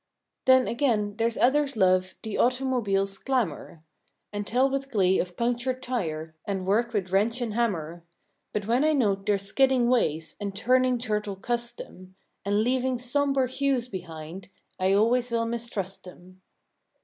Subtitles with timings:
[0.45, 0.67] 122 Then,
[1.07, 3.83] again, there's others love The automobile's clamor;
[4.33, 8.03] And tell with glee of punctured tire, And work with wrench and hammer;
[8.51, 13.89] But when I note their skidding ways, And turning turtle custom, And leaving sombre hues
[13.89, 16.41] behind, I always will mistrust 'em.